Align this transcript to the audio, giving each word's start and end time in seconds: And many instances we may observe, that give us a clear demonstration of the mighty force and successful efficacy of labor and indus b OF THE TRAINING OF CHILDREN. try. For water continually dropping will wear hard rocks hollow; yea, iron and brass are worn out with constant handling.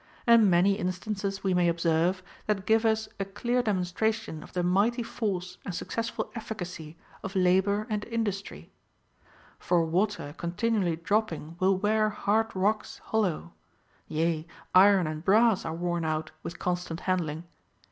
And 0.25 0.49
many 0.49 0.79
instances 0.79 1.43
we 1.43 1.53
may 1.53 1.69
observe, 1.69 2.23
that 2.47 2.65
give 2.65 2.85
us 2.85 3.07
a 3.19 3.23
clear 3.23 3.61
demonstration 3.61 4.41
of 4.41 4.53
the 4.53 4.63
mighty 4.63 5.03
force 5.03 5.59
and 5.63 5.75
successful 5.75 6.31
efficacy 6.33 6.97
of 7.21 7.35
labor 7.35 7.85
and 7.87 8.03
indus 8.05 8.41
b 8.41 8.45
OF 8.45 8.47
THE 8.47 8.47
TRAINING 8.47 8.63
OF 8.63 8.97
CHILDREN. 8.97 9.59
try. 9.59 9.65
For 9.67 9.85
water 9.85 10.33
continually 10.39 10.95
dropping 10.95 11.55
will 11.59 11.77
wear 11.77 12.09
hard 12.09 12.55
rocks 12.55 12.97
hollow; 12.97 13.53
yea, 14.07 14.47
iron 14.73 15.05
and 15.05 15.23
brass 15.23 15.65
are 15.65 15.75
worn 15.75 16.03
out 16.03 16.31
with 16.41 16.57
constant 16.57 17.01
handling. 17.01 17.43